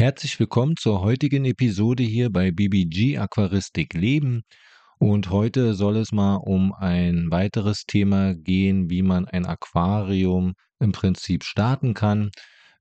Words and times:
Herzlich 0.00 0.38
willkommen 0.38 0.76
zur 0.76 1.00
heutigen 1.00 1.44
Episode 1.44 2.04
hier 2.04 2.30
bei 2.30 2.52
BBG 2.52 3.18
Aquaristik 3.18 3.94
Leben. 3.94 4.44
Und 4.98 5.30
heute 5.30 5.74
soll 5.74 5.96
es 5.96 6.12
mal 6.12 6.36
um 6.36 6.72
ein 6.72 7.32
weiteres 7.32 7.82
Thema 7.84 8.36
gehen, 8.36 8.90
wie 8.90 9.02
man 9.02 9.26
ein 9.26 9.44
Aquarium 9.44 10.54
im 10.78 10.92
Prinzip 10.92 11.42
starten 11.42 11.94
kann. 11.94 12.30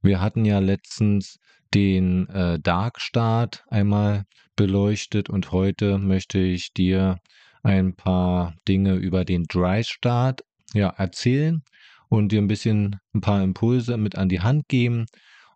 Wir 0.04 0.22
hatten 0.22 0.46
ja 0.46 0.60
letztens 0.60 1.40
den 1.74 2.30
äh, 2.30 2.60
Dark 2.60 3.02
Start 3.02 3.64
einmal 3.68 4.26
beleuchtet 4.56 5.28
und 5.28 5.52
heute 5.52 5.98
möchte 5.98 6.38
ich 6.38 6.72
dir 6.72 7.18
ein 7.64 7.96
paar 7.96 8.54
Dinge 8.68 8.94
über 8.94 9.26
den 9.26 9.46
Dry 9.46 9.84
Start 9.84 10.42
ja, 10.76 10.90
erzählen 10.90 11.64
und 12.10 12.32
dir 12.32 12.44
ein 12.44 12.48
bisschen 12.48 12.98
ein 13.16 13.22
paar 13.22 13.42
Impulse 13.42 13.98
mit 13.98 14.16
an 14.16 14.30
die 14.30 14.42
Hand 14.42 14.68
geben. 14.68 15.08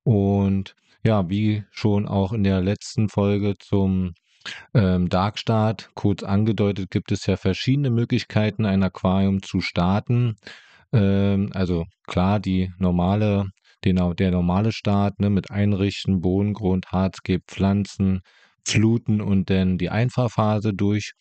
Und 0.03 0.73
ja, 1.03 1.29
wie 1.29 1.63
schon 1.71 2.07
auch 2.07 2.33
in 2.33 2.43
der 2.43 2.61
letzten 2.61 3.09
Folge 3.09 3.55
zum 3.59 4.13
ähm, 4.73 5.09
Darkstart 5.09 5.91
kurz 5.95 6.23
angedeutet, 6.23 6.89
gibt 6.91 7.11
es 7.11 7.25
ja 7.25 7.37
verschiedene 7.37 7.89
Möglichkeiten, 7.89 8.65
ein 8.65 8.83
Aquarium 8.83 9.41
zu 9.43 9.61
starten. 9.61 10.35
Ähm, 10.93 11.49
also 11.53 11.85
klar, 12.07 12.39
die 12.39 12.71
normale, 12.79 13.45
den, 13.85 13.97
der 14.15 14.31
normale 14.31 14.71
Start 14.71 15.19
ne, 15.19 15.29
mit 15.29 15.51
Einrichten, 15.51 16.21
Bodengrund, 16.21 16.87
Hardscape, 16.91 17.43
Pflanzen, 17.47 18.21
Fluten 18.67 19.21
und 19.21 19.49
dann 19.49 19.77
die 19.77 19.89
Einfahrphase 19.89 20.73
durch, 20.73 21.13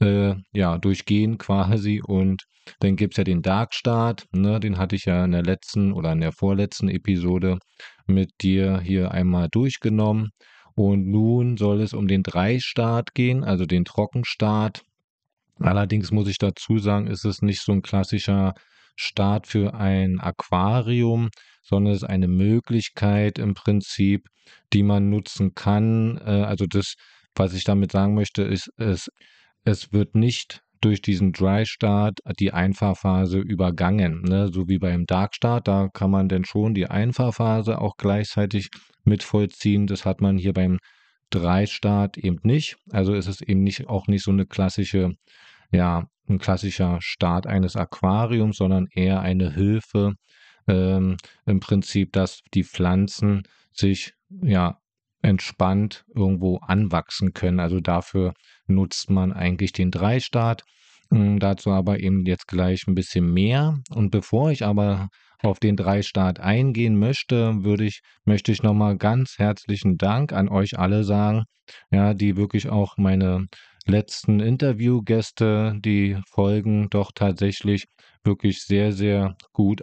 äh, 0.00 0.34
ja, 0.52 0.78
durchgehen 0.78 1.38
quasi. 1.38 2.00
Und 2.04 2.44
dann 2.80 2.96
gibt 2.96 3.14
es 3.14 3.18
ja 3.18 3.24
den 3.24 3.42
Dark 3.42 3.74
Start, 3.74 4.26
ne, 4.32 4.60
den 4.60 4.78
hatte 4.78 4.96
ich 4.96 5.04
ja 5.04 5.24
in 5.24 5.32
der 5.32 5.42
letzten 5.42 5.92
oder 5.92 6.12
in 6.12 6.20
der 6.20 6.32
vorletzten 6.32 6.88
Episode 6.88 7.58
mit 8.08 8.30
dir 8.42 8.80
hier 8.80 9.12
einmal 9.12 9.48
durchgenommen. 9.48 10.30
Und 10.74 11.06
nun 11.08 11.56
soll 11.56 11.80
es 11.80 11.94
um 11.94 12.06
den 12.06 12.22
Drei-Start 12.22 13.14
gehen, 13.14 13.44
also 13.44 13.64
den 13.64 13.84
Trockenstart. 13.84 14.82
Allerdings 15.58 16.10
muss 16.10 16.28
ich 16.28 16.38
dazu 16.38 16.78
sagen, 16.78 17.06
ist 17.06 17.24
es 17.24 17.40
nicht 17.40 17.62
so 17.62 17.72
ein 17.72 17.82
klassischer 17.82 18.54
Start 18.94 19.46
für 19.46 19.74
ein 19.74 20.20
Aquarium, 20.20 21.30
sondern 21.62 21.94
es 21.94 22.02
ist 22.02 22.08
eine 22.08 22.28
Möglichkeit 22.28 23.38
im 23.38 23.54
Prinzip, 23.54 24.28
die 24.72 24.82
man 24.82 25.10
nutzen 25.10 25.54
kann. 25.54 26.18
Äh, 26.18 26.42
also 26.42 26.66
das, 26.66 26.94
was 27.34 27.54
ich 27.54 27.64
damit 27.64 27.92
sagen 27.92 28.14
möchte, 28.14 28.42
ist, 28.42 28.70
es, 28.76 29.10
es 29.64 29.92
wird 29.92 30.14
nicht 30.14 30.62
durch 30.86 31.02
diesen 31.02 31.32
Dry 31.32 31.66
Start 31.66 32.20
die 32.38 32.52
Einfahrphase 32.52 33.40
übergangen. 33.40 34.22
Ne? 34.22 34.48
So 34.52 34.68
wie 34.68 34.78
beim 34.78 35.04
Dark 35.04 35.34
Start, 35.34 35.66
da 35.66 35.88
kann 35.92 36.12
man 36.12 36.28
dann 36.28 36.44
schon 36.44 36.74
die 36.74 36.86
Einfahrphase 36.86 37.80
auch 37.80 37.96
gleichzeitig 37.96 38.68
mit 39.04 39.24
vollziehen. 39.24 39.88
Das 39.88 40.04
hat 40.04 40.20
man 40.20 40.38
hier 40.38 40.52
beim 40.52 40.78
Dry 41.30 41.66
Start 41.66 42.18
eben 42.18 42.38
nicht. 42.44 42.76
Also 42.92 43.14
ist 43.14 43.26
es 43.26 43.40
eben 43.40 43.64
nicht 43.64 43.88
auch 43.88 44.06
nicht 44.06 44.22
so 44.22 44.30
eine 44.30 44.46
klassische, 44.46 45.14
ja, 45.72 46.06
ein 46.28 46.38
klassischer 46.38 46.98
Start 47.00 47.48
eines 47.48 47.74
Aquariums, 47.74 48.56
sondern 48.58 48.86
eher 48.94 49.20
eine 49.20 49.52
Hilfe 49.52 50.12
ähm, 50.68 51.16
im 51.46 51.58
Prinzip, 51.58 52.12
dass 52.12 52.42
die 52.54 52.64
Pflanzen 52.64 53.42
sich 53.72 54.12
ja 54.30 54.78
entspannt 55.26 56.04
irgendwo 56.14 56.58
anwachsen 56.58 57.34
können. 57.34 57.58
Also 57.58 57.80
dafür 57.80 58.32
nutzt 58.68 59.10
man 59.10 59.32
eigentlich 59.32 59.72
den 59.72 59.90
Drei-Start. 59.90 60.62
Hm, 61.10 61.40
dazu 61.40 61.70
aber 61.70 62.00
eben 62.00 62.24
jetzt 62.26 62.46
gleich 62.46 62.86
ein 62.86 62.94
bisschen 62.94 63.32
mehr. 63.32 63.78
Und 63.90 64.10
bevor 64.10 64.50
ich 64.52 64.64
aber 64.64 65.08
auf 65.42 65.58
den 65.58 65.76
Drei-Start 65.76 66.40
eingehen 66.40 66.98
möchte, 66.98 67.64
würde 67.64 67.84
ich, 67.84 68.00
möchte 68.24 68.52
ich 68.52 68.62
nochmal 68.62 68.96
ganz 68.96 69.34
herzlichen 69.38 69.98
Dank 69.98 70.32
an 70.32 70.48
euch 70.48 70.78
alle 70.78 71.02
sagen, 71.02 71.44
ja, 71.90 72.14
die 72.14 72.36
wirklich 72.36 72.68
auch 72.68 72.96
meine 72.96 73.46
letzten 73.84 74.40
Interviewgäste, 74.40 75.74
die 75.84 76.18
Folgen 76.30 76.88
doch 76.90 77.10
tatsächlich 77.14 77.86
wirklich 78.22 78.62
sehr, 78.62 78.92
sehr 78.92 79.36
gut 79.52 79.82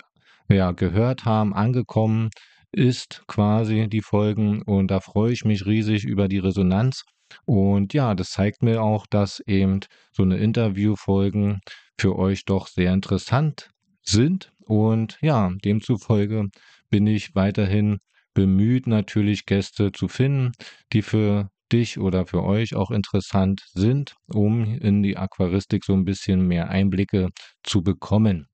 ja, 0.50 0.72
gehört 0.72 1.26
haben, 1.26 1.54
angekommen 1.54 2.30
ist 2.74 3.24
quasi 3.28 3.88
die 3.88 4.02
Folgen 4.02 4.62
und 4.64 4.90
da 4.90 5.00
freue 5.00 5.32
ich 5.32 5.46
mich 5.46 5.66
riesig 5.66 6.04
über 6.04 6.28
die 6.28 6.40
Resonanz. 6.40 7.04
Und 7.46 7.94
ja, 7.94 8.16
das 8.16 8.32
zeigt 8.32 8.62
mir 8.62 8.82
auch, 8.82 9.08
dass 9.08 9.40
eben 9.42 9.80
so 10.12 10.24
eine 10.24 10.38
Interviewfolgen 10.38 11.62
für 11.98 12.18
euch 12.18 12.46
doch 12.46 12.68
sehr 12.68 12.94
interessant 12.94 13.70
sind. 14.04 14.52
Und 14.66 15.18
ja, 15.22 15.52
demzufolge 15.64 16.50
bin 16.90 17.08
ich 17.08 17.36
weiterhin 17.36 18.00
bemüht, 18.34 18.88
natürlich 18.88 19.46
Gäste 19.46 19.92
zu 19.92 20.08
finden, 20.08 20.52
die 20.92 21.02
für 21.02 21.50
dich 21.72 22.00
oder 22.00 22.26
für 22.26 22.44
euch 22.44 22.76
auch 22.76 22.92
interessant 22.92 23.64
sind, 23.74 24.16
um 24.28 24.64
in 24.64 25.02
die 25.04 25.18
Aquaristik 25.18 25.86
so 25.86 25.94
ein 25.94 26.06
bisschen 26.06 26.48
mehr 26.48 26.70
Einblicke 26.70 27.30
zu 27.64 27.82
bekommen. 27.82 28.48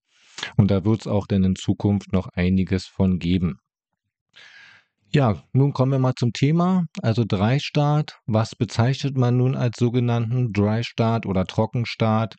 Und 0.57 0.71
da 0.71 0.85
wird 0.85 1.01
es 1.01 1.07
auch 1.07 1.27
dann 1.27 1.43
in 1.43 1.55
Zukunft 1.55 2.13
noch 2.13 2.27
einiges 2.33 2.85
von 2.85 3.19
geben. 3.19 3.59
Ja, 5.11 5.41
nun 5.53 5.73
kommen 5.73 5.91
wir 5.91 5.97
mal 5.97 6.13
zum 6.13 6.33
Thema, 6.33 6.85
also 7.01 7.23
Dry-Start. 7.27 8.19
Was 8.27 8.55
bezeichnet 8.55 9.17
man 9.17 9.37
nun 9.37 9.55
als 9.55 9.79
sogenannten 9.79 10.53
Dry-Start 10.53 11.25
oder 11.25 11.47
Trockenstart? 11.47 12.35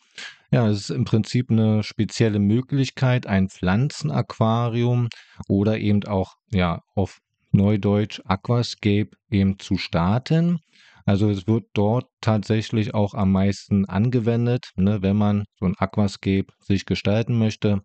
Ja, 0.53 0.69
es 0.69 0.82
ist 0.82 0.91
im 0.91 1.04
Prinzip 1.04 1.50
eine 1.50 1.82
spezielle 1.82 2.38
Möglichkeit, 2.38 3.26
ein 3.26 3.48
Pflanzenaquarium 3.48 5.08
oder 5.48 5.78
eben 5.78 6.04
auch, 6.04 6.34
ja, 6.53 6.82
auf 6.94 7.19
Neudeutsch 7.50 8.20
Aquascape 8.25 9.10
eben 9.32 9.58
zu 9.58 9.76
starten. 9.76 10.60
Also 11.04 11.28
es 11.28 11.48
wird 11.48 11.64
dort 11.72 12.06
tatsächlich 12.20 12.94
auch 12.94 13.14
am 13.14 13.32
meisten 13.32 13.84
angewendet, 13.87 14.70
ne, 14.76 15.02
wenn 15.02 15.16
man 15.16 15.44
so 15.58 15.66
ein 15.66 15.75
Aquascape 15.76 16.47
sich 16.60 16.87
gestalten 16.87 17.37
möchte 17.37 17.82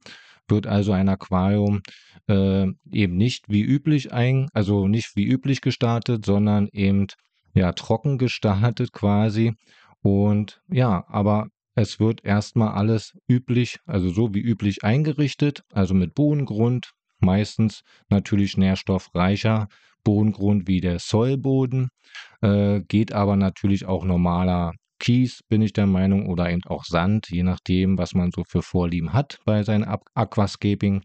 wird 0.48 0.68
also 0.68 0.92
ein 0.92 1.10
Aquarium 1.10 1.82
äh, 2.28 2.68
eben 2.92 3.18
nicht 3.18 3.50
wie 3.50 3.62
üblich 3.62 4.14
ein, 4.14 4.50
also 4.54 4.88
nicht 4.88 5.16
wie 5.16 5.26
üblich 5.26 5.62
gestartet, 5.62 6.26
sondern 6.26 6.68
eben 6.72 7.08
ja 7.54 7.72
trocken 7.72 8.18
gestartet 8.18 8.92
quasi. 8.92 9.54
Und 10.02 10.62
ja, 10.70 11.06
aber 11.08 11.48
es 11.76 12.00
wird 12.00 12.24
erstmal 12.24 12.70
alles 12.70 13.18
üblich, 13.28 13.80
also 13.86 14.10
so 14.10 14.34
wie 14.34 14.42
üblich 14.42 14.84
eingerichtet, 14.84 15.64
also 15.74 15.94
mit 15.94 16.14
Bodengrund, 16.14 16.92
meistens 17.20 17.82
natürlich 18.10 18.56
nährstoffreicher 18.58 19.68
Bodengrund 20.04 20.68
wie 20.68 20.80
der 20.80 21.00
Sollboden, 21.00 21.90
äh, 22.42 22.82
geht 22.82 23.12
aber 23.14 23.36
natürlich 23.36 23.86
auch 23.86 24.06
normaler 24.06 24.74
Kies, 25.06 25.42
bin 25.50 25.62
ich 25.62 25.72
der 25.72 25.86
Meinung, 25.86 26.28
oder 26.28 26.50
eben 26.50 26.64
auch 26.66 26.84
Sand, 26.84 27.30
je 27.30 27.44
nachdem, 27.44 28.00
was 28.00 28.16
man 28.16 28.32
so 28.32 28.44
für 28.44 28.64
Vorlieben 28.64 29.14
hat 29.14 29.38
bei 29.46 29.62
seinem 29.62 29.88
Aquascaping. 30.16 31.04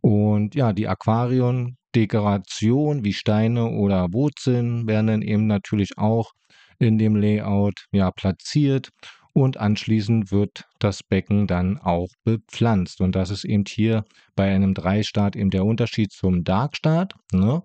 Und 0.00 0.56
ja, 0.56 0.72
die 0.72 0.88
Aquarion-Dekoration 0.88 3.04
wie 3.04 3.12
Steine 3.12 3.66
oder 3.66 4.12
Wurzeln 4.12 4.88
werden 4.88 5.06
dann 5.06 5.22
eben 5.22 5.46
natürlich 5.46 5.96
auch 5.96 6.32
in 6.80 6.98
dem 6.98 7.14
Layout 7.14 7.84
ja 7.92 8.10
platziert 8.10 8.88
und 9.32 9.58
anschließend 9.58 10.32
wird 10.32 10.64
das 10.80 11.04
Becken 11.04 11.46
dann 11.46 11.78
auch 11.78 12.08
bepflanzt. 12.24 13.00
Und 13.00 13.14
das 13.14 13.30
ist 13.30 13.44
eben 13.44 13.62
hier 13.68 14.04
bei 14.34 14.52
einem 14.52 14.74
Drei-Start 14.74 15.36
eben 15.36 15.50
der 15.50 15.64
Unterschied 15.64 16.10
zum 16.10 16.42
Dark-Start. 16.42 17.14
Ne? 17.32 17.62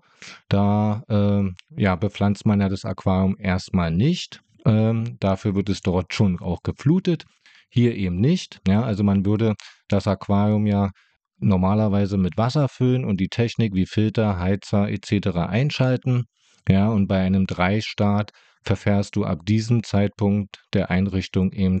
Da 0.48 1.02
äh, 1.08 1.42
ja, 1.76 1.96
bepflanzt 1.96 2.46
man 2.46 2.60
ja 2.60 2.68
das 2.68 2.84
Aquarium 2.84 3.36
erstmal 3.38 3.90
nicht, 3.90 4.42
ähm, 4.66 5.16
dafür 5.20 5.54
wird 5.54 5.68
es 5.68 5.80
dort 5.80 6.12
schon 6.12 6.38
auch 6.40 6.62
geflutet. 6.62 7.24
Hier 7.70 7.94
eben 7.94 8.16
nicht. 8.16 8.60
Ja, 8.66 8.82
also 8.82 9.04
man 9.04 9.24
würde 9.24 9.54
das 9.88 10.06
Aquarium 10.06 10.66
ja 10.66 10.90
normalerweise 11.38 12.16
mit 12.16 12.36
Wasser 12.36 12.68
füllen 12.68 13.04
und 13.04 13.20
die 13.20 13.28
Technik 13.28 13.74
wie 13.74 13.86
Filter, 13.86 14.38
Heizer 14.38 14.88
etc. 14.88 15.48
einschalten. 15.48 16.24
Ja, 16.68 16.88
und 16.88 17.06
bei 17.06 17.20
einem 17.20 17.46
Drei-Start 17.46 18.32
verfährst 18.64 19.16
du 19.16 19.24
ab 19.24 19.40
diesem 19.46 19.84
Zeitpunkt 19.84 20.64
der 20.74 20.90
Einrichtung 20.90 21.52
eben 21.52 21.80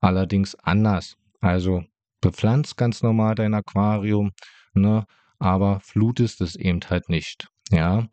allerdings 0.00 0.56
anders. 0.56 1.14
Also 1.40 1.84
bepflanzt 2.20 2.76
ganz 2.76 3.02
normal 3.02 3.34
dein 3.34 3.54
Aquarium, 3.54 4.32
ne, 4.72 5.04
aber 5.38 5.80
flutest 5.80 6.40
es 6.40 6.56
eben 6.56 6.80
halt 6.88 7.08
nicht. 7.08 7.46
Ja, 7.70 8.06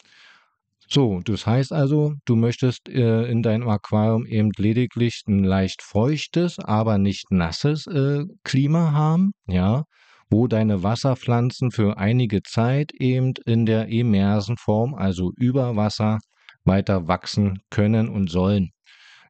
so, 0.92 1.22
das 1.24 1.48
heißt 1.48 1.72
also, 1.72 2.16
du 2.26 2.36
möchtest 2.36 2.90
äh, 2.90 3.24
in 3.26 3.42
deinem 3.44 3.70
Aquarium 3.70 4.26
eben 4.26 4.52
lediglich 4.58 5.22
ein 5.26 5.44
leicht 5.46 5.82
feuchtes, 5.82 6.60
aber 6.60 6.98
nicht 6.98 7.32
nasses 7.32 7.88
äh, 7.88 8.26
Klima 8.44 8.92
haben, 8.92 9.32
ja, 9.48 9.84
wo 10.30 10.48
deine 10.48 10.84
Wasserpflanzen 10.84 11.72
für 11.72 11.98
einige 11.98 12.42
Zeit 12.44 12.92
eben 12.94 13.34
in 13.46 13.66
der 13.66 13.88
immersen 13.88 14.58
Form, 14.58 14.94
also 14.94 15.32
über 15.38 15.78
Wasser, 15.78 16.20
weiter 16.66 17.08
wachsen 17.08 17.60
können 17.70 18.10
und 18.10 18.30
sollen. 18.30 18.72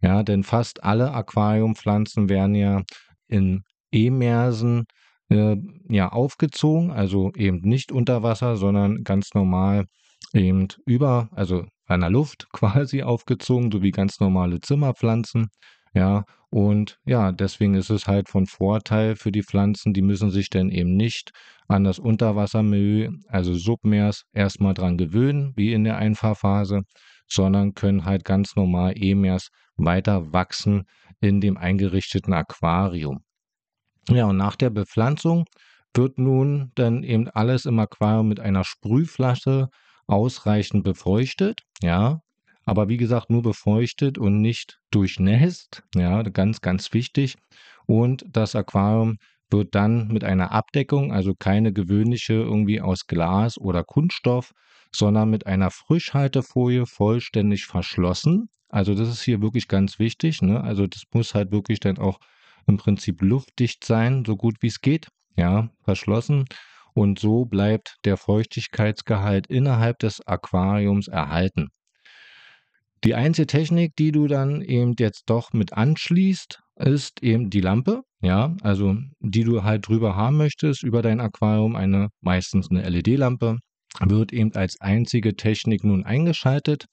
Ja, 0.01 0.23
denn 0.23 0.43
fast 0.43 0.83
alle 0.83 1.13
Aquariumpflanzen 1.13 2.27
werden 2.27 2.55
ja 2.55 2.81
in 3.27 3.61
Emersen 3.91 4.85
äh, 5.29 5.57
ja 5.89 6.09
aufgezogen, 6.09 6.89
also 6.89 7.31
eben 7.35 7.59
nicht 7.61 7.91
unter 7.91 8.23
Wasser, 8.23 8.57
sondern 8.57 9.03
ganz 9.03 9.35
normal 9.35 9.85
eben 10.33 10.67
über, 10.85 11.29
also 11.31 11.65
an 11.85 12.01
der 12.01 12.09
Luft 12.09 12.47
quasi 12.53 13.03
aufgezogen, 13.03 13.71
so 13.71 13.81
wie 13.81 13.91
ganz 13.91 14.19
normale 14.19 14.59
Zimmerpflanzen. 14.59 15.49
Ja, 15.93 16.23
und 16.49 16.99
ja, 17.05 17.31
deswegen 17.31 17.75
ist 17.75 17.89
es 17.89 18.07
halt 18.07 18.29
von 18.29 18.45
Vorteil 18.45 19.15
für 19.15 19.31
die 19.31 19.43
Pflanzen, 19.43 19.93
die 19.93 20.01
müssen 20.01 20.31
sich 20.31 20.49
dann 20.49 20.69
eben 20.69 20.95
nicht 20.95 21.31
an 21.67 21.83
das 21.83 21.99
Unterwassermilieu, 21.99 23.11
also 23.27 23.53
Submers, 23.53 24.23
erstmal 24.33 24.73
dran 24.73 24.97
gewöhnen, 24.97 25.53
wie 25.55 25.73
in 25.73 25.83
der 25.83 25.97
Einfahrphase, 25.97 26.83
sondern 27.27 27.73
können 27.73 28.05
halt 28.05 28.25
ganz 28.25 28.55
normal 28.55 28.93
Emers 28.95 29.49
weiter 29.77 30.33
wachsen 30.33 30.83
in 31.19 31.39
dem 31.39 31.57
eingerichteten 31.57 32.33
Aquarium. 32.33 33.23
Ja, 34.09 34.25
und 34.25 34.37
nach 34.37 34.55
der 34.55 34.69
Bepflanzung 34.69 35.45
wird 35.93 36.17
nun 36.17 36.71
dann 36.75 37.03
eben 37.03 37.29
alles 37.29 37.65
im 37.65 37.79
Aquarium 37.79 38.27
mit 38.27 38.39
einer 38.39 38.63
Sprühflasche 38.63 39.69
ausreichend 40.11 40.83
befeuchtet, 40.83 41.61
ja, 41.81 42.19
aber 42.65 42.89
wie 42.89 42.97
gesagt 42.97 43.29
nur 43.29 43.41
befeuchtet 43.41 44.17
und 44.17 44.41
nicht 44.41 44.79
durchnässt, 44.91 45.83
ja, 45.95 46.21
ganz, 46.23 46.61
ganz 46.61 46.93
wichtig. 46.93 47.35
Und 47.87 48.23
das 48.29 48.55
Aquarium 48.55 49.17
wird 49.49 49.73
dann 49.75 50.07
mit 50.09 50.23
einer 50.23 50.51
Abdeckung, 50.51 51.11
also 51.11 51.33
keine 51.33 51.73
gewöhnliche 51.73 52.33
irgendwie 52.33 52.81
aus 52.81 53.07
Glas 53.07 53.57
oder 53.57 53.83
Kunststoff, 53.83 54.51
sondern 54.93 55.29
mit 55.29 55.47
einer 55.47 55.71
Frischhaltefolie 55.71 56.85
vollständig 56.85 57.65
verschlossen. 57.65 58.49
Also 58.69 58.93
das 58.93 59.09
ist 59.09 59.21
hier 59.21 59.41
wirklich 59.41 59.67
ganz 59.67 59.99
wichtig. 59.99 60.41
Ne? 60.41 60.61
Also 60.61 60.87
das 60.87 61.03
muss 61.13 61.33
halt 61.33 61.51
wirklich 61.51 61.79
dann 61.79 61.97
auch 61.97 62.19
im 62.67 62.77
Prinzip 62.77 63.21
luftdicht 63.21 63.83
sein, 63.83 64.23
so 64.25 64.35
gut 64.35 64.57
wie 64.61 64.67
es 64.67 64.81
geht. 64.81 65.07
Ja, 65.37 65.69
verschlossen. 65.83 66.45
Und 66.93 67.19
so 67.19 67.45
bleibt 67.45 67.97
der 68.05 68.17
Feuchtigkeitsgehalt 68.17 69.47
innerhalb 69.47 69.99
des 69.99 70.25
Aquariums 70.25 71.07
erhalten. 71.07 71.69
Die 73.03 73.15
einzige 73.15 73.47
Technik, 73.47 73.95
die 73.95 74.11
du 74.11 74.27
dann 74.27 74.61
eben 74.61 74.93
jetzt 74.99 75.23
doch 75.25 75.53
mit 75.53 75.73
anschließt, 75.73 76.59
ist 76.75 77.23
eben 77.23 77.49
die 77.49 77.61
Lampe, 77.61 78.01
ja, 78.21 78.55
also 78.61 78.95
die 79.19 79.43
du 79.43 79.63
halt 79.63 79.87
drüber 79.87 80.15
haben 80.15 80.37
möchtest 80.37 80.83
über 80.83 81.01
dein 81.01 81.19
Aquarium, 81.19 81.75
eine 81.75 82.09
meistens 82.21 82.69
eine 82.69 82.87
LED-Lampe, 82.87 83.57
wird 83.99 84.31
eben 84.33 84.53
als 84.53 84.79
einzige 84.81 85.35
Technik 85.35 85.83
nun 85.83 86.05
eingeschaltet. 86.05 86.85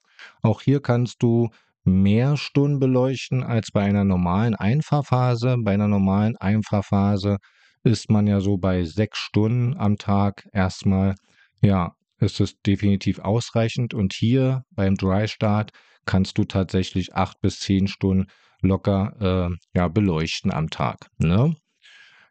Auch 0.43 0.63
hier 0.63 0.81
kannst 0.81 1.23
du 1.23 1.51
mehr 1.85 2.37
Stunden 2.37 2.81
beleuchten 2.81 3.43
als 3.43 3.71
bei 3.71 3.83
einer 3.83 4.05
normalen 4.05 4.55
Einfahrphase. 4.55 5.57
Bei 5.61 5.75
einer 5.75 5.89
normalen 5.89 6.37
Einfahrphase 6.37 7.37
ist 7.85 8.11
man 8.11 8.27
ja 8.27 8.41
so 8.41 8.57
bei 8.57 8.85
sechs 8.85 9.19
Stunden 9.19 9.77
am 9.77 9.97
Tag 9.97 10.49
erstmal. 10.53 11.15
Ja, 11.61 11.95
ist 12.21 12.41
es 12.41 12.61
definitiv 12.63 13.19
ausreichend. 13.21 13.95
Und 13.95 14.13
hier 14.13 14.63
beim 14.71 14.95
Dry 14.97 15.29
Start 15.29 15.73
kannst 16.05 16.39
du 16.39 16.45
tatsächlich 16.45 17.15
acht 17.15 17.41
bis 17.41 17.61
zehn 17.61 17.87
Stunden 17.87 18.27
locker 18.63 19.51
äh, 19.51 19.57
ja, 19.75 19.89
beleuchten 19.89 20.53
am 20.53 20.71
Tag. 20.71 21.09
Ne? 21.19 21.55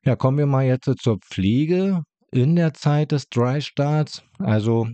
Ja, 0.03 0.15
kommen 0.15 0.37
wir 0.37 0.45
mal 0.45 0.65
jetzt 0.65 0.89
zur 0.99 1.19
Pflege 1.19 2.03
in 2.31 2.55
der 2.55 2.73
Zeit 2.73 3.11
des 3.11 3.29
Dry 3.29 3.61
Starts. 3.61 4.23
Also 4.39 4.87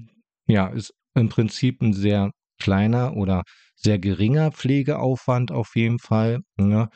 ja, 0.47 0.67
ist 0.67 0.93
im 1.15 1.29
Prinzip 1.29 1.81
ein 1.81 1.93
sehr 1.93 2.31
kleiner 2.59 3.15
oder 3.15 3.43
sehr 3.75 3.99
geringer 3.99 4.51
Pflegeaufwand 4.51 5.51
auf 5.51 5.75
jeden 5.75 5.99
Fall. 5.99 6.39
Ne? 6.57 6.89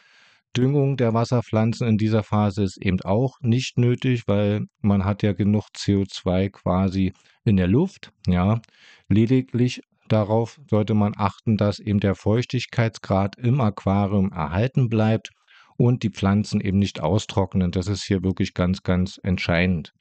Düngung 0.57 0.97
der 0.97 1.13
Wasserpflanzen 1.13 1.87
in 1.87 1.97
dieser 1.97 2.23
Phase 2.23 2.63
ist 2.63 2.77
eben 2.81 2.99
auch 3.01 3.35
nicht 3.41 3.77
nötig, 3.77 4.23
weil 4.27 4.65
man 4.81 5.05
hat 5.05 5.21
ja 5.21 5.33
genug 5.33 5.65
CO2 5.75 6.49
quasi 6.49 7.13
in 7.43 7.57
der 7.57 7.67
Luft. 7.67 8.11
Ja, 8.25 8.59
lediglich 9.07 9.81
darauf 10.07 10.59
sollte 10.67 10.95
man 10.95 11.13
achten, 11.15 11.57
dass 11.57 11.79
eben 11.79 11.99
der 11.99 12.15
Feuchtigkeitsgrad 12.15 13.37
im 13.37 13.61
Aquarium 13.61 14.31
erhalten 14.31 14.89
bleibt 14.89 15.29
und 15.77 16.01
die 16.01 16.09
Pflanzen 16.09 16.59
eben 16.59 16.79
nicht 16.79 17.01
austrocknen. 17.01 17.69
Das 17.69 17.87
ist 17.87 18.03
hier 18.03 18.23
wirklich 18.23 18.55
ganz, 18.55 18.81
ganz 18.81 19.19
entscheidend. 19.21 19.93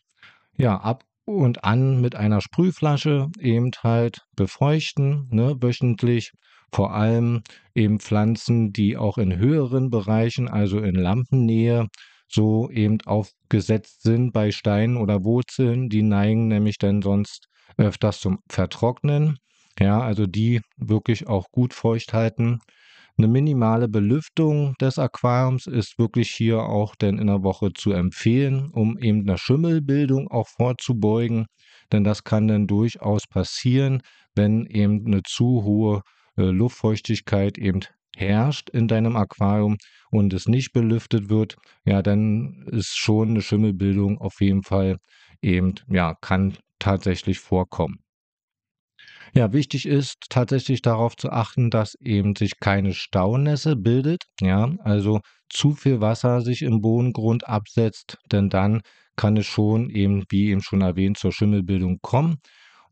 Ja, 0.57 0.79
ab 0.79 1.05
und 1.27 1.65
an 1.65 2.01
mit 2.01 2.15
einer 2.15 2.41
Sprühflasche 2.41 3.29
eben 3.39 3.73
halt 3.83 4.23
befeuchten, 4.37 5.29
ne, 5.31 5.55
wöchentlich. 5.61 6.33
Vor 6.73 6.93
allem 6.95 7.43
eben 7.75 8.01
Pflanzen, 8.01 8.73
die 8.73 8.97
auch 8.97 9.19
in 9.19 9.37
höheren 9.37 9.91
Bereichen, 9.91 10.49
also 10.49 10.79
in 10.81 10.95
Lampennähe, 10.95 11.87
so 12.29 12.71
eben 12.71 12.99
aufgesetzt 13.03 14.03
sind 14.03 14.33
bei 14.33 14.51
Steinen 14.51 14.97
oder 14.97 15.25
Wurzeln. 15.25 15.89
Die 15.89 16.03
neigen 16.03 16.49
nämlich 16.49 16.79
dann 16.79 17.03
sonst 17.03 17.47
öfters 17.77 18.21
zum 18.21 18.39
Vertrocknen. 18.51 19.39
Ja, 19.79 20.01
also 20.01 20.27
die 20.27 20.61
wirklich 20.77 21.27
auch 21.29 21.47
gut 21.51 21.75
feucht 21.75 22.13
halten. 22.13 22.61
Eine 23.19 23.29
minimale 23.29 23.89
Belüftung 23.89 24.75
des 24.81 24.99
Aquariums 24.99 25.67
ist 25.67 25.99
wirklich 25.99 26.31
hier 26.31 26.61
auch 26.65 26.95
denn 26.97 27.19
in 27.19 27.29
der 27.29 27.43
Woche 27.43 27.73
zu 27.73 27.93
empfehlen, 27.93 28.71
um 28.73 28.99
eben 28.99 29.23
einer 29.23 29.39
Schimmelbildung 29.39 30.29
auch 30.29 30.49
vorzubeugen. 30.49 31.47
Denn 31.93 32.05
das 32.05 32.25
kann 32.25 32.49
dann 32.49 32.67
durchaus 32.67 33.27
passieren, 33.27 34.03
wenn 34.35 34.67
eben 34.67 35.07
eine 35.07 35.23
zu 35.23 35.63
hohe 35.65 36.03
Luftfeuchtigkeit 36.37 37.59
eben 37.59 37.81
herrscht 38.17 38.71
in 38.71 38.89
deinem 38.89 39.17
Aquarium 39.17 39.77
und 40.11 40.33
es 40.33 40.47
nicht 40.49 40.73
belüftet 40.73 41.29
wird, 41.29 41.57
ja, 41.85 42.03
dann 42.03 42.67
ist 42.71 42.97
schon 42.97 43.31
eine 43.31 43.43
Schimmelbildung 43.43 44.19
auf 44.19 44.41
jeden 44.41 44.63
Fall 44.63 44.97
eben, 45.43 45.75
ja, 45.89 46.15
kann 46.21 46.57
tatsächlich 46.79 47.39
vorkommen. 47.41 47.99
Ja, 49.35 49.53
wichtig 49.53 49.87
ist 49.87 50.17
tatsächlich 50.31 50.83
darauf 50.83 51.17
zu 51.17 51.31
achten, 51.31 51.71
dass 51.71 51.95
eben 52.01 52.35
sich 52.37 52.59
keine 52.61 52.95
Staunässe 52.95 53.77
bildet, 53.77 54.25
ja, 54.41 54.73
also 54.81 55.21
zu 55.49 55.73
viel 55.75 56.01
Wasser 56.01 56.41
sich 56.41 56.63
im 56.63 56.81
Bodengrund 56.81 57.47
absetzt, 57.49 58.19
denn 58.33 58.49
dann 58.49 58.81
kann 59.17 59.37
es 59.37 59.47
schon 59.47 59.91
eben, 59.91 60.25
wie 60.31 60.51
eben 60.51 60.63
schon 60.63 60.81
erwähnt, 60.83 61.19
zur 61.19 61.33
Schimmelbildung 61.33 61.99
kommen 62.03 62.37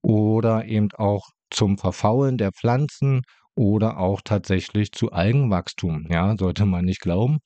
oder 0.03 0.65
eben 0.67 0.89
auch 0.93 1.29
zum 1.55 1.79
Verfaulen 1.79 2.39
der 2.39 2.53
Pflanzen 2.53 3.23
oder 3.55 3.99
auch 3.99 4.21
tatsächlich 4.23 4.93
zu 4.93 5.13
Algenwachstum, 5.13 6.07
ja, 6.11 6.37
sollte 6.39 6.67
man 6.67 6.85
nicht 6.85 7.01
glauben. 7.01 7.39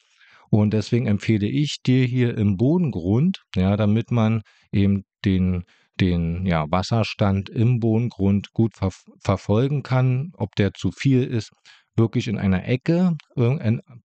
Und 0.51 0.73
deswegen 0.73 1.07
empfehle 1.07 1.47
ich 1.47 1.83
dir 1.85 2.05
hier 2.07 2.37
im 2.39 2.57
Bodengrund, 2.57 3.43
ja, 3.55 3.77
damit 3.77 4.11
man 4.11 4.43
eben 4.73 5.05
den 5.25 5.65
den 6.01 6.47
ja, 6.47 6.65
Wasserstand 6.71 7.49
im 7.49 7.81
Bodengrund 7.81 8.53
gut 8.53 8.75
ver 8.77 8.91
verfolgen 9.25 9.83
kann, 9.83 10.31
ob 10.37 10.55
der 10.55 10.73
zu 10.73 10.93
viel 10.93 11.25
ist, 11.25 11.51
wirklich 11.97 12.29
in 12.29 12.39
einer 12.39 12.67
Ecke, 12.67 13.17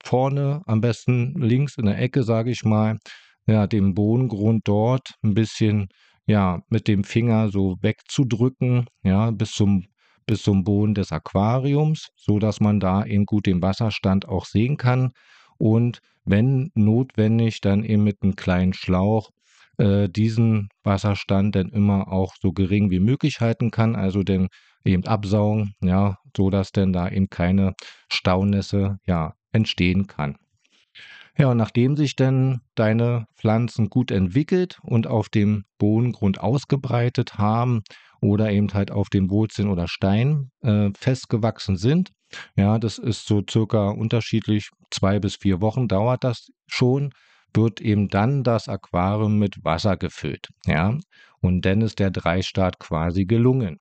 vorne, 0.04 0.62
am 0.66 0.82
besten 0.82 1.36
links 1.40 1.78
in 1.78 1.86
der 1.86 2.00
Ecke, 2.00 2.24
sage 2.24 2.52
ich 2.52 2.64
mal, 2.64 2.98
ja, 3.46 3.68
den 3.68 3.94
Bodengrund 3.94 4.68
dort 4.68 5.14
ein 5.24 5.34
bisschen 5.34 5.88
ja, 6.26 6.62
mit 6.70 6.88
dem 6.88 7.04
Finger 7.04 7.50
so 7.50 7.76
wegzudrücken, 7.82 8.86
ja, 9.04 9.32
bis 9.32 9.52
zum 9.52 9.86
bis 10.26 10.44
zum 10.44 10.64
Boden 10.64 10.94
des 10.94 11.12
Aquariums, 11.12 12.10
so 12.16 12.40
dass 12.40 12.60
man 12.60 12.80
da 12.80 13.06
eben 13.06 13.26
gut 13.26 13.46
den 13.46 13.62
Wasserstand 13.62 14.28
auch 14.28 14.46
sehen 14.46 14.78
kann 14.78 15.12
und 15.58 16.00
wenn 16.26 16.72
notwendig 16.74 17.62
dann 17.62 17.84
eben 17.84 18.04
mit 18.04 18.22
einem 18.22 18.36
kleinen 18.36 18.74
Schlauch 18.74 19.30
äh, 19.78 20.08
diesen 20.10 20.70
Wasserstand 20.84 21.56
dann 21.56 21.70
immer 21.70 22.12
auch 22.12 22.36
so 22.42 22.52
gering 22.54 22.92
wie 22.92 23.00
möglich 23.00 23.42
halten 23.42 23.72
kann, 23.72 23.96
also 23.96 24.24
dann 24.24 24.48
eben 24.86 25.06
absaugen, 25.06 25.74
ja, 25.82 26.18
so 26.36 26.50
dass 26.50 26.72
denn 26.72 26.94
da 26.94 27.10
eben 27.10 27.30
keine 27.30 27.74
Staunässe 28.12 28.98
ja 29.06 29.34
entstehen 29.52 30.08
kann. 30.08 30.38
Ja, 31.38 31.50
und 31.50 31.58
nachdem 31.58 31.98
sich 31.98 32.16
dann 32.16 32.62
deine 32.76 33.26
Pflanzen 33.36 33.90
gut 33.90 34.12
entwickelt 34.12 34.80
und 34.84 35.08
auf 35.08 35.30
dem 35.30 35.64
Bodengrund 35.80 36.40
ausgebreitet 36.40 37.40
haben 37.40 37.82
oder 38.24 38.52
eben 38.52 38.74
halt 38.74 38.90
auf 38.90 39.10
den 39.10 39.30
Wurzeln 39.30 39.70
oder 39.70 39.88
Steinen 39.88 40.52
äh, 40.62 40.90
festgewachsen 40.98 41.76
sind, 41.76 42.12
ja, 42.56 42.80
das 42.80 42.98
ist 42.98 43.28
so 43.28 43.44
circa 43.48 43.90
unterschiedlich, 43.90 44.70
zwei 44.90 45.20
bis 45.20 45.36
vier 45.36 45.62
Wochen 45.62 45.88
dauert 45.88 46.24
das 46.24 46.48
schon, 46.68 47.12
wird 47.54 47.82
eben 47.82 48.08
dann 48.08 48.44
das 48.44 48.68
Aquarium 48.68 49.38
mit 49.38 49.64
Wasser 49.64 49.98
gefüllt. 49.98 50.48
Ja, 50.66 50.98
und 51.42 51.62
dann 51.66 51.82
ist 51.82 52.00
der 52.00 52.10
Dreistart 52.10 52.80
quasi 52.80 53.26
gelungen. 53.26 53.78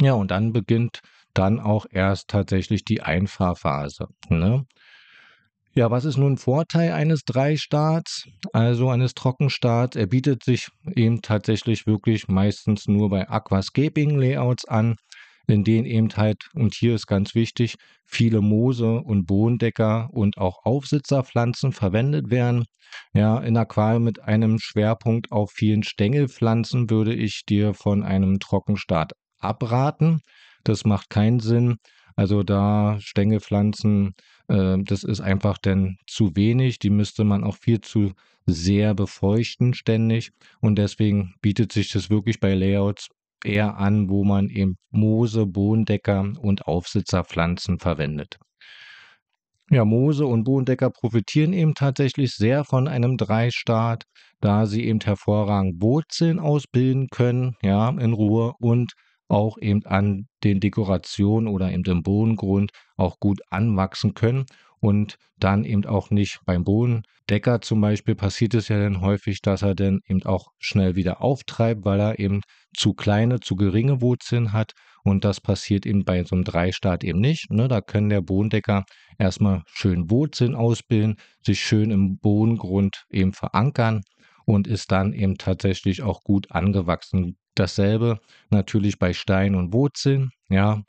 Ja, 0.00 0.14
und 0.14 0.30
dann 0.30 0.52
beginnt 0.52 1.00
dann 1.34 1.60
auch 1.60 1.86
erst 1.90 2.28
tatsächlich 2.28 2.84
die 2.84 3.02
Einfahrphase. 3.02 4.06
Ne? 4.28 4.64
Ja, 5.76 5.90
was 5.90 6.04
ist 6.04 6.16
nun 6.18 6.36
Vorteil 6.36 6.92
eines 6.92 7.24
Dreistarts, 7.24 8.28
also 8.52 8.90
eines 8.90 9.14
Trockenstarts? 9.14 9.96
Er 9.96 10.06
bietet 10.06 10.44
sich 10.44 10.68
eben 10.94 11.20
tatsächlich 11.20 11.86
wirklich 11.86 12.28
meistens 12.28 12.86
nur 12.86 13.10
bei 13.10 13.28
Aquascaping-Layouts 13.28 14.66
an 14.66 14.96
in 15.46 15.62
denen 15.62 15.84
eben 15.84 16.08
halt, 16.16 16.48
und 16.54 16.72
hier 16.74 16.94
ist 16.94 17.06
ganz 17.06 17.34
wichtig, 17.34 17.74
viele 18.06 18.40
Moose 18.40 19.00
und 19.02 19.26
Bodendecker 19.26 20.08
und 20.10 20.38
auch 20.38 20.64
Aufsitzerpflanzen 20.64 21.72
verwendet 21.72 22.30
werden. 22.30 22.64
Ja, 23.12 23.38
in 23.40 23.54
Aquarien 23.58 24.02
mit 24.04 24.20
einem 24.22 24.58
Schwerpunkt 24.58 25.32
auf 25.32 25.50
vielen 25.52 25.82
Stängelpflanzen 25.82 26.88
würde 26.88 27.12
ich 27.14 27.42
dir 27.46 27.74
von 27.74 28.02
einem 28.02 28.38
Trockenstart 28.38 29.12
abraten, 29.38 30.20
Das 30.64 30.84
macht 30.86 31.10
keinen 31.10 31.40
Sinn. 31.40 31.76
Also 32.16 32.42
da 32.42 32.98
Stängelpflanzen, 33.00 34.14
äh, 34.48 34.76
das 34.78 35.04
ist 35.04 35.20
einfach 35.20 35.58
dann 35.58 35.96
zu 36.06 36.36
wenig. 36.36 36.78
Die 36.78 36.90
müsste 36.90 37.24
man 37.24 37.44
auch 37.44 37.56
viel 37.56 37.80
zu 37.80 38.12
sehr 38.46 38.94
befeuchten 38.94 39.74
ständig. 39.74 40.30
Und 40.60 40.76
deswegen 40.76 41.34
bietet 41.40 41.72
sich 41.72 41.90
das 41.90 42.10
wirklich 42.10 42.40
bei 42.40 42.54
Layouts 42.54 43.08
eher 43.44 43.76
an, 43.76 44.08
wo 44.08 44.24
man 44.24 44.48
eben 44.48 44.76
Moose, 44.90 45.46
Bohnendecker 45.46 46.32
und 46.38 46.66
Aufsitzerpflanzen 46.66 47.78
verwendet. 47.78 48.38
Ja, 49.70 49.84
Moose 49.84 50.26
und 50.26 50.44
Bohnendecker 50.44 50.90
profitieren 50.90 51.52
eben 51.52 51.74
tatsächlich 51.74 52.34
sehr 52.34 52.64
von 52.64 52.86
einem 52.86 53.16
Dreistart, 53.16 54.04
da 54.40 54.66
sie 54.66 54.84
eben 54.84 55.00
hervorragend 55.00 55.82
Wurzeln 55.82 56.38
ausbilden 56.38 57.08
können, 57.08 57.56
ja, 57.62 57.88
in 57.88 58.12
Ruhe 58.12 58.52
und 58.58 58.92
auch 59.28 59.58
eben 59.58 59.84
an 59.86 60.26
den 60.42 60.60
Dekorationen 60.60 61.48
oder 61.48 61.72
eben 61.72 61.84
im 61.84 62.02
Bodengrund 62.02 62.70
auch 62.96 63.18
gut 63.20 63.40
anwachsen 63.50 64.14
können 64.14 64.46
und 64.80 65.16
dann 65.38 65.64
eben 65.64 65.86
auch 65.86 66.10
nicht 66.10 66.40
beim 66.44 66.62
Bodendecker 66.62 67.62
zum 67.62 67.80
Beispiel 67.80 68.14
passiert 68.14 68.54
es 68.54 68.68
ja 68.68 68.78
dann 68.78 69.00
häufig, 69.00 69.40
dass 69.40 69.62
er 69.62 69.74
dann 69.74 70.00
eben 70.06 70.22
auch 70.24 70.48
schnell 70.58 70.94
wieder 70.94 71.22
auftreibt, 71.22 71.84
weil 71.84 72.00
er 72.00 72.18
eben 72.18 72.42
zu 72.76 72.92
kleine, 72.92 73.40
zu 73.40 73.56
geringe 73.56 74.02
Wurzeln 74.02 74.52
hat 74.52 74.72
und 75.02 75.24
das 75.24 75.40
passiert 75.40 75.86
eben 75.86 76.04
bei 76.04 76.22
so 76.24 76.34
einem 76.34 76.44
Dreistart 76.44 77.02
eben 77.02 77.20
nicht. 77.20 77.50
Ne? 77.50 77.68
Da 77.68 77.80
können 77.80 78.10
der 78.10 78.20
Bodendecker 78.20 78.84
erstmal 79.18 79.62
schön 79.66 80.10
Wurzeln 80.10 80.54
ausbilden, 80.54 81.16
sich 81.44 81.60
schön 81.60 81.90
im 81.90 82.18
Bodengrund 82.18 83.04
eben 83.10 83.32
verankern 83.32 84.02
und 84.44 84.66
ist 84.66 84.92
dann 84.92 85.12
eben 85.12 85.36
tatsächlich 85.38 86.02
auch 86.02 86.22
gut 86.22 86.50
angewachsen. 86.50 87.36
Dasselbe 87.54 88.18
natürlich 88.50 88.98
bei 88.98 89.12
Stein 89.12 89.54
und 89.54 89.72
Wurzeln, 89.72 90.30
ja. 90.48 90.82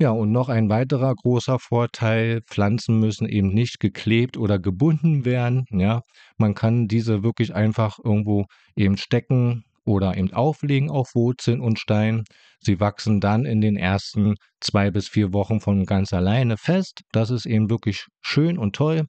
Ja, 0.00 0.10
und 0.10 0.32
noch 0.32 0.48
ein 0.48 0.68
weiterer 0.68 1.14
großer 1.14 1.58
Vorteil, 1.60 2.42
Pflanzen 2.42 2.98
müssen 2.98 3.28
eben 3.28 3.54
nicht 3.54 3.78
geklebt 3.78 4.36
oder 4.36 4.58
gebunden 4.58 5.24
werden, 5.24 5.66
ja. 5.70 6.02
Man 6.36 6.54
kann 6.54 6.88
diese 6.88 7.22
wirklich 7.22 7.54
einfach 7.54 7.98
irgendwo 8.02 8.46
eben 8.76 8.96
stecken 8.96 9.64
oder 9.84 10.16
eben 10.16 10.32
auflegen 10.32 10.90
auf 10.90 11.14
Wurzeln 11.14 11.60
und 11.60 11.78
Stein. 11.78 12.24
Sie 12.60 12.80
wachsen 12.80 13.20
dann 13.20 13.44
in 13.44 13.60
den 13.60 13.76
ersten 13.76 14.34
zwei 14.60 14.90
bis 14.90 15.08
vier 15.08 15.32
Wochen 15.32 15.60
von 15.60 15.84
ganz 15.84 16.12
alleine 16.12 16.56
fest. 16.56 17.02
Das 17.12 17.30
ist 17.30 17.46
eben 17.46 17.70
wirklich 17.70 18.06
schön 18.22 18.58
und 18.58 18.74
toll. 18.74 19.06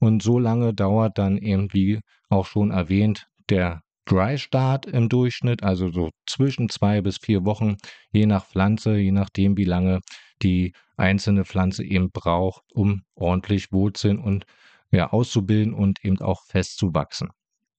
Und 0.00 0.22
so 0.22 0.38
lange 0.38 0.74
dauert 0.74 1.18
dann 1.18 1.38
eben, 1.38 1.72
wie 1.72 2.00
auch 2.28 2.46
schon 2.46 2.70
erwähnt, 2.70 3.26
der 3.50 3.82
Dry 4.06 4.38
Start 4.38 4.86
im 4.86 5.08
Durchschnitt, 5.08 5.62
also 5.62 5.90
so 5.90 6.10
zwischen 6.26 6.68
zwei 6.68 7.02
bis 7.02 7.18
vier 7.18 7.44
Wochen, 7.44 7.76
je 8.10 8.26
nach 8.26 8.46
Pflanze, 8.46 8.96
je 8.96 9.12
nachdem, 9.12 9.56
wie 9.56 9.64
lange 9.64 10.00
die 10.42 10.72
einzelne 10.96 11.44
Pflanze 11.44 11.84
eben 11.84 12.10
braucht, 12.10 12.62
um 12.72 13.02
ordentlich 13.14 13.70
Wurzeln 13.72 14.18
und 14.18 14.44
ja, 14.90 15.10
auszubilden 15.10 15.74
und 15.74 16.02
eben 16.04 16.20
auch 16.20 16.42
festzuwachsen. 16.46 17.28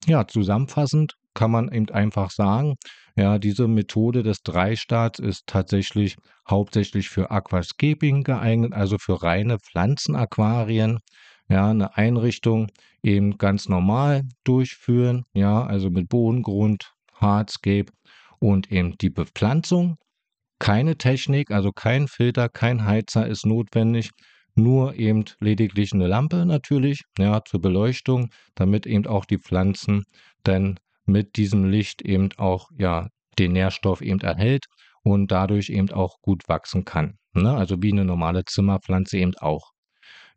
Ja, 0.05 0.27
zusammenfassend 0.27 1.15
kann 1.33 1.51
man 1.51 1.71
eben 1.71 1.89
einfach 1.89 2.31
sagen, 2.31 2.75
ja, 3.15 3.39
diese 3.39 3.67
Methode 3.67 4.23
des 4.23 4.43
Dreistarts 4.43 5.19
ist 5.19 5.47
tatsächlich 5.47 6.15
hauptsächlich 6.49 7.09
für 7.09 7.31
Aquascaping 7.31 8.23
geeignet, 8.23 8.73
also 8.73 8.97
für 8.97 9.21
reine 9.21 9.57
Pflanzenaquarien. 9.59 10.99
Ja, 11.49 11.69
eine 11.71 11.97
Einrichtung 11.97 12.67
eben 13.03 13.37
ganz 13.37 13.67
normal 13.69 14.23
durchführen, 14.43 15.25
ja, 15.33 15.65
also 15.65 15.89
mit 15.89 16.09
Bodengrund, 16.09 16.93
Hardscape 17.15 17.91
und 18.39 18.71
eben 18.71 18.97
die 18.99 19.09
Bepflanzung 19.09 19.97
keine 20.59 20.97
Technik, 20.97 21.51
also 21.51 21.71
kein 21.71 22.07
Filter, 22.07 22.49
kein 22.49 22.85
Heizer 22.85 23.25
ist 23.27 23.45
notwendig, 23.45 24.11
nur 24.55 24.95
eben 24.95 25.23
lediglich 25.39 25.93
eine 25.93 26.07
Lampe 26.07 26.45
natürlich, 26.45 27.03
ja, 27.17 27.41
zur 27.45 27.61
Beleuchtung, 27.61 28.29
damit 28.55 28.85
eben 28.85 29.07
auch 29.07 29.25
die 29.25 29.39
Pflanzen 29.39 30.03
dann 30.43 30.77
mit 31.05 31.37
diesem 31.37 31.65
Licht 31.69 32.01
eben 32.01 32.29
auch, 32.37 32.69
ja, 32.77 33.07
den 33.39 33.53
Nährstoff 33.53 34.01
eben 34.01 34.19
erhält 34.19 34.65
und 35.03 35.31
dadurch 35.31 35.69
eben 35.69 35.91
auch 35.91 36.17
gut 36.21 36.43
wachsen 36.47 36.83
kann. 36.83 37.17
Ne? 37.33 37.55
Also 37.55 37.81
wie 37.81 37.93
eine 37.93 38.03
normale 38.03 38.43
Zimmerpflanze 38.43 39.17
eben 39.17 39.35
auch. 39.37 39.71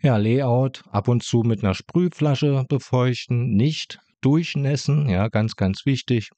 Ja, 0.03 0.17
Layout 0.17 0.83
ab 0.91 1.07
und 1.07 1.23
zu 1.23 1.43
mit 1.45 1.63
einer 1.63 1.75
Sprühflasche 1.75 2.65
befeuchten, 2.69 3.55
nicht 3.55 4.01
durchnässen, 4.21 5.09
ja, 5.09 5.29
ganz, 5.29 5.55
ganz 5.55 5.87
wichtig 5.87 6.31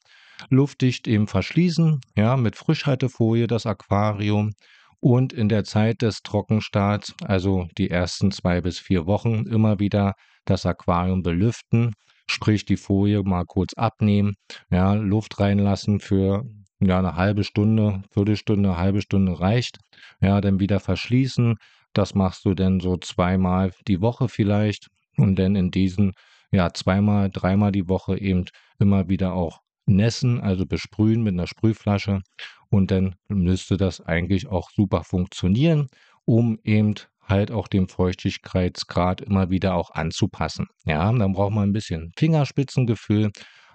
luftdicht 0.51 1.09
eben 1.09 1.27
verschließen, 1.27 2.01
ja, 2.15 2.37
mit 2.37 2.57
Frischhaltefolie 2.57 3.47
das 3.47 3.65
Aquarium 3.65 4.53
und 5.01 5.33
in 5.33 5.49
der 5.49 5.65
Zeit 5.65 6.03
des 6.03 6.21
Trockenstarts, 6.23 7.15
also 7.25 7.67
die 7.79 7.89
ersten 7.89 8.31
zwei 8.33 8.61
bis 8.61 8.79
vier 8.79 9.07
Wochen, 9.07 9.47
immer 9.47 9.79
wieder 9.79 10.13
das 10.45 10.67
Aquarium 10.67 11.23
belüften, 11.23 11.93
sprich 12.29 12.67
die 12.67 12.77
Folie 12.77 13.23
mal 13.23 13.45
kurz 13.47 13.73
abnehmen, 13.75 14.35
ja, 14.71 14.93
Luft 14.93 15.41
reinlassen 15.41 16.01
für 16.01 16.43
ja, 16.81 16.99
eine 16.99 17.17
halbe 17.17 17.45
Stunde, 17.45 18.03
Viertelstunde, 18.11 18.77
halbe 18.77 19.01
Stunde 19.01 19.41
reicht, 19.41 19.79
ja, 20.21 20.41
dann 20.43 20.61
wieder 20.61 20.81
verschließen. 20.81 21.57
Das 21.95 22.15
machst 22.15 22.45
du 22.45 22.55
dann 22.55 22.81
so 22.81 22.97
zweimal 22.99 23.73
die 23.89 24.01
Woche 24.01 24.29
vielleicht 24.29 24.89
und 25.17 25.39
dann 25.39 25.57
in 25.57 25.71
diesen 25.71 26.13
ja 26.51 26.73
zweimal, 26.73 27.31
dreimal 27.31 27.73
die 27.73 27.89
Woche 27.89 28.19
eben 28.19 28.45
immer 28.79 29.09
wieder 29.09 29.33
auch 29.33 29.61
nässen, 29.87 30.41
also 30.41 30.67
besprühen 30.67 31.23
mit 31.23 31.35
einer 31.35 31.47
Sprühflasche 31.47 32.21
und 32.69 32.91
dann 32.91 33.15
müsste 33.29 33.77
das 33.77 34.01
eigentlich 34.01 34.47
auch 34.47 34.71
super 34.71 35.05
funktionieren, 35.05 35.89
um 36.25 36.59
eben 36.65 36.95
halt 37.23 37.51
auch 37.51 37.69
dem 37.69 37.89
Feuchtigkeitsgrad 37.89 39.21
immer 39.21 39.51
wieder 39.51 39.75
auch 39.75 39.91
anzupassen. 39.93 40.67
Ja, 40.85 41.11
dann 41.13 41.33
braucht 41.33 41.53
man 41.53 41.71
ein 41.71 41.73
bisschen 41.73 42.13
Fingerspitzengefühl, 42.17 43.31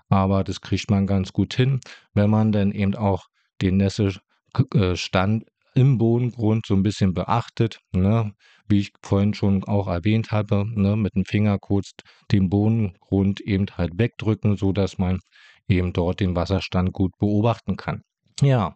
aber 0.09 0.43
das 0.43 0.61
kriegt 0.61 0.89
man 0.91 1.07
ganz 1.07 1.33
gut 1.33 1.53
hin, 1.53 1.79
wenn 2.13 2.29
man 2.29 2.51
dann 2.51 2.71
eben 2.71 2.95
auch 2.95 3.25
den 3.61 3.77
Nässestand 3.77 5.45
im 5.79 5.97
Bodengrund 5.97 6.65
so 6.65 6.75
ein 6.75 6.83
bisschen 6.83 7.13
beachtet, 7.13 7.79
ne? 7.93 8.33
wie 8.67 8.79
ich 8.79 8.91
vorhin 9.01 9.33
schon 9.33 9.63
auch 9.63 9.87
erwähnt 9.87 10.31
habe, 10.31 10.65
ne? 10.75 10.97
mit 10.97 11.15
dem 11.15 11.25
Finger 11.25 11.57
kurz 11.57 11.91
den 12.31 12.49
Bodengrund 12.49 13.39
eben 13.39 13.65
halt 13.77 13.93
wegdrücken, 13.97 14.57
so 14.57 14.73
dass 14.73 14.97
man 14.97 15.19
eben 15.69 15.93
dort 15.93 16.19
den 16.19 16.35
Wasserstand 16.35 16.91
gut 16.91 17.13
beobachten 17.17 17.77
kann. 17.77 18.01
Ja, 18.41 18.75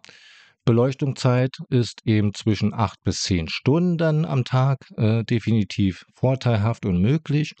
Beleuchtungszeit 0.64 1.58
ist 1.68 2.00
eben 2.06 2.32
zwischen 2.32 2.72
acht 2.72 2.98
bis 3.04 3.20
zehn 3.20 3.48
Stunden 3.48 4.24
am 4.24 4.44
Tag 4.44 4.78
äh, 4.96 5.22
definitiv 5.24 6.06
vorteilhaft 6.14 6.86
und 6.86 7.02
möglich. 7.02 7.54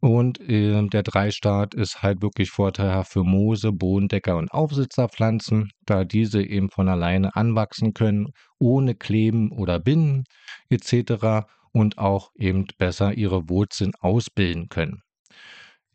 Und 0.00 0.40
äh, 0.40 0.86
der 0.88 1.02
Dreistart 1.02 1.74
ist 1.74 2.02
halt 2.02 2.22
wirklich 2.22 2.50
vorteilhaft 2.50 3.12
für 3.12 3.24
Moose, 3.24 3.72
Bodendecker 3.72 4.36
und 4.36 4.52
Aufsitzerpflanzen, 4.52 5.70
da 5.86 6.04
diese 6.04 6.42
eben 6.42 6.70
von 6.70 6.88
alleine 6.88 7.34
anwachsen 7.34 7.94
können, 7.94 8.28
ohne 8.58 8.94
Kleben 8.94 9.50
oder 9.52 9.80
Binden 9.80 10.24
etc. 10.68 11.46
und 11.72 11.98
auch 11.98 12.30
eben 12.36 12.66
besser 12.78 13.14
ihre 13.14 13.48
Wurzeln 13.48 13.92
ausbilden 13.98 14.68
können. 14.68 15.00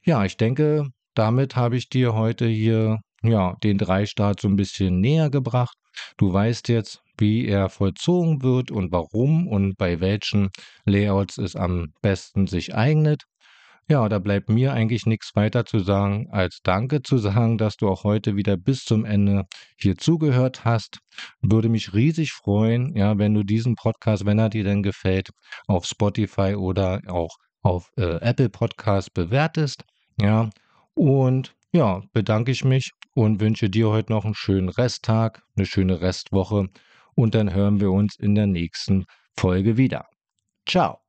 Ja, 0.04 0.26
ich 0.26 0.36
denke, 0.36 0.88
damit 1.14 1.56
habe 1.56 1.78
ich 1.78 1.90
dir 1.90 2.14
heute 2.14 2.48
hier 2.48 3.00
ja, 3.24 3.56
den 3.64 3.78
Dreistart 3.78 4.40
so 4.42 4.48
ein 4.48 4.56
bisschen 4.56 5.00
näher 5.00 5.30
gebracht. 5.30 5.78
Du 6.18 6.34
weißt 6.34 6.70
jetzt, 6.70 7.02
wie 7.18 7.46
er 7.46 7.70
vollzogen 7.70 8.42
wird 8.42 8.72
und 8.72 8.92
warum 8.92 9.48
und 9.48 9.78
bei 9.78 10.00
welchen 10.00 10.50
Layouts 10.86 11.38
es 11.38 11.56
am 11.56 11.94
besten 12.02 12.48
sich 12.48 12.74
eignet. 12.74 13.24
Ja, 13.92 14.08
da 14.08 14.20
bleibt 14.20 14.48
mir 14.48 14.72
eigentlich 14.72 15.06
nichts 15.06 15.36
weiter 15.36 15.66
zu 15.66 15.80
sagen, 15.80 16.30
als 16.32 16.60
Danke 16.64 17.02
zu 17.02 17.18
sagen, 17.18 17.58
dass 17.58 17.76
du 17.76 17.90
auch 17.90 18.06
heute 18.06 18.38
wieder 18.38 18.56
bis 18.56 18.86
zum 18.86 19.04
Ende 19.04 19.44
hier 19.78 19.98
zugehört 19.98 20.64
hast. 20.64 21.00
Würde 21.42 21.68
mich 21.68 21.94
riesig 21.94 22.32
freuen, 22.32 22.96
ja, 22.96 23.18
wenn 23.18 23.34
du 23.34 23.44
diesen 23.44 23.76
Podcast, 23.76 24.26
wenn 24.26 24.40
er 24.40 24.48
dir 24.48 24.64
denn 24.64 24.82
gefällt, 24.82 25.32
auf 25.68 25.84
Spotify 25.86 26.56
oder 26.56 27.02
auch 27.08 27.36
auf 27.64 27.92
äh, 27.98 28.16
Apple 28.22 28.48
Podcast 28.48 29.14
bewertest. 29.14 29.84
Ja, 30.22 30.50
und 30.94 31.54
ja, 31.74 32.02
bedanke 32.14 32.52
ich 32.52 32.64
mich 32.64 32.92
und 33.14 33.42
wünsche 33.42 33.70
dir 33.70 33.90
heute 33.90 34.14
noch 34.14 34.24
einen 34.24 34.36
schönen 34.36 34.70
Resttag, 34.70 35.44
eine 35.58 35.66
schöne 35.66 36.00
Restwoche 36.00 36.70
und 37.14 37.36
dann 37.36 37.54
hören 37.54 37.82
wir 37.82 37.92
uns 37.92 38.16
in 38.18 38.36
der 38.36 38.48
nächsten 38.48 39.04
Folge 39.36 39.76
wieder. 39.76 40.06
Ciao. 40.66 41.00